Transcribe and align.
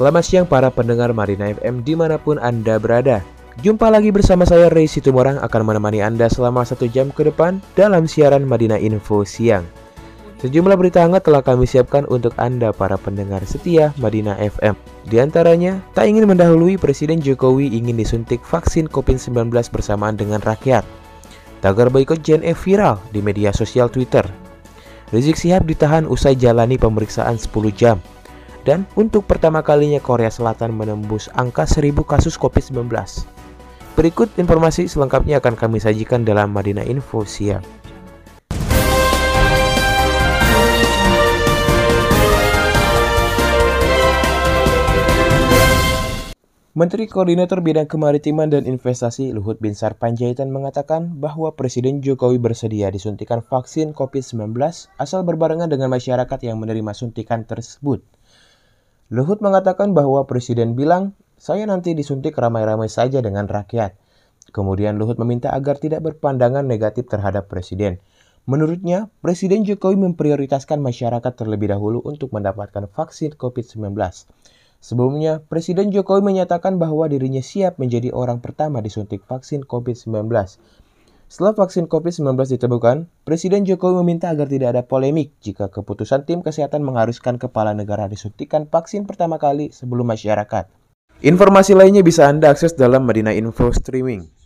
Selamat 0.00 0.24
siang 0.24 0.48
para 0.48 0.72
pendengar 0.72 1.12
Marina 1.12 1.52
FM 1.52 1.84
di 1.84 1.92
mana 1.92 2.16
pun 2.16 2.40
Anda 2.40 2.80
berada. 2.80 3.20
Jumpa 3.60 3.92
lagi 3.92 4.08
bersama 4.08 4.48
saya 4.48 4.72
Ray 4.72 4.88
Situmorang 4.88 5.36
akan 5.44 5.60
menemani 5.60 6.00
Anda 6.00 6.24
selama 6.32 6.64
satu 6.64 6.88
jam 6.88 7.12
ke 7.12 7.28
depan 7.28 7.60
dalam 7.76 8.08
siaran 8.08 8.48
Madinah 8.48 8.80
Info 8.80 9.28
Siang. 9.28 9.60
Sejumlah 10.40 10.80
berita 10.80 11.04
hangat 11.04 11.28
telah 11.28 11.44
kami 11.44 11.68
siapkan 11.68 12.08
untuk 12.08 12.32
Anda 12.40 12.72
para 12.72 12.96
pendengar 12.96 13.44
setia 13.44 13.92
Madinah 14.00 14.40
FM. 14.40 14.72
Di 15.04 15.20
antaranya, 15.20 15.84
tak 15.92 16.08
ingin 16.08 16.24
mendahului 16.24 16.80
Presiden 16.80 17.20
Jokowi 17.20 17.68
ingin 17.68 18.00
disuntik 18.00 18.40
vaksin 18.40 18.88
COVID-19 18.88 19.52
bersamaan 19.68 20.16
dengan 20.16 20.40
rakyat. 20.40 20.80
Tagar 21.60 21.92
boykot 21.92 22.24
JNE 22.24 22.56
viral 22.56 23.04
di 23.12 23.20
media 23.20 23.52
sosial 23.52 23.92
Twitter. 23.92 24.24
Rizik 25.12 25.36
Sihab 25.36 25.68
ditahan 25.68 26.08
usai 26.08 26.40
jalani 26.40 26.80
pemeriksaan 26.80 27.36
10 27.36 27.52
jam. 27.76 28.00
Dan 28.60 28.84
untuk 28.92 29.24
pertama 29.24 29.64
kalinya 29.64 29.98
Korea 29.98 30.28
Selatan 30.28 30.76
menembus 30.76 31.32
angka 31.32 31.64
1000 31.64 31.96
kasus 32.04 32.36
COVID-19. 32.36 32.92
Berikut 33.96 34.28
informasi 34.36 34.88
selengkapnya 34.88 35.40
akan 35.40 35.56
kami 35.56 35.80
sajikan 35.80 36.24
dalam 36.24 36.52
Madinah 36.52 36.84
Info 36.84 37.24
siang. 37.24 37.64
Menteri 46.70 47.10
Koordinator 47.10 47.60
Bidang 47.60 47.90
Kemaritiman 47.90 48.46
dan 48.46 48.62
Investasi 48.64 49.34
Luhut 49.34 49.58
Binsar 49.58 49.98
Panjaitan 49.98 50.54
mengatakan 50.54 51.18
bahwa 51.18 51.52
Presiden 51.52 52.00
Jokowi 52.00 52.38
bersedia 52.40 52.88
disuntikan 52.94 53.42
vaksin 53.42 53.90
COVID-19 53.92 54.54
asal 54.96 55.20
berbarengan 55.26 55.66
dengan 55.66 55.90
masyarakat 55.92 56.38
yang 56.40 56.56
menerima 56.62 56.94
suntikan 56.94 57.42
tersebut. 57.42 58.00
Luhut 59.10 59.42
mengatakan 59.42 59.90
bahwa 59.90 60.22
Presiden 60.30 60.78
bilang, 60.78 61.18
saya 61.34 61.66
nanti 61.66 61.98
disuntik 61.98 62.38
ramai-ramai 62.38 62.86
saja 62.86 63.18
dengan 63.18 63.50
rakyat. 63.50 63.98
Kemudian 64.54 65.02
Luhut 65.02 65.18
meminta 65.18 65.50
agar 65.50 65.82
tidak 65.82 66.06
berpandangan 66.06 66.62
negatif 66.62 67.10
terhadap 67.10 67.50
Presiden. 67.50 67.98
Menurutnya, 68.46 69.10
Presiden 69.18 69.66
Jokowi 69.66 69.98
memprioritaskan 69.98 70.78
masyarakat 70.78 71.32
terlebih 71.34 71.74
dahulu 71.74 71.98
untuk 72.06 72.30
mendapatkan 72.30 72.86
vaksin 72.86 73.34
COVID-19. 73.34 73.98
Sebelumnya, 74.78 75.42
Presiden 75.42 75.90
Jokowi 75.90 76.22
menyatakan 76.22 76.78
bahwa 76.78 77.10
dirinya 77.10 77.42
siap 77.42 77.82
menjadi 77.82 78.14
orang 78.14 78.38
pertama 78.38 78.78
disuntik 78.78 79.26
vaksin 79.26 79.66
COVID-19. 79.66 80.30
Setelah 81.30 81.54
vaksin 81.54 81.86
COVID-19 81.86 82.58
ditemukan, 82.58 83.06
Presiden 83.22 83.62
Jokowi 83.62 84.02
meminta 84.02 84.34
agar 84.34 84.50
tidak 84.50 84.74
ada 84.74 84.82
polemik 84.82 85.30
jika 85.38 85.70
keputusan 85.70 86.26
tim 86.26 86.42
kesehatan 86.42 86.82
mengharuskan 86.82 87.38
kepala 87.38 87.70
negara 87.70 88.10
disuntikan 88.10 88.66
vaksin 88.66 89.06
pertama 89.06 89.38
kali 89.38 89.70
sebelum 89.70 90.10
masyarakat. 90.10 90.66
Informasi 91.22 91.78
lainnya 91.78 92.02
bisa 92.02 92.26
Anda 92.26 92.50
akses 92.50 92.74
dalam 92.74 93.06
Medina 93.06 93.30
Info 93.30 93.70
Streaming. 93.70 94.39